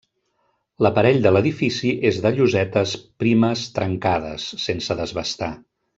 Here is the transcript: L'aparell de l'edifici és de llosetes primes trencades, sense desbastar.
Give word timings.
L'aparell 0.85 1.19
de 1.25 1.33
l'edifici 1.35 1.91
és 2.11 2.17
de 2.23 2.31
llosetes 2.39 2.95
primes 3.25 3.67
trencades, 3.79 4.49
sense 4.65 4.99
desbastar. 5.05 5.57